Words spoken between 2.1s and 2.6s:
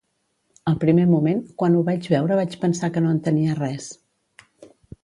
veure vaig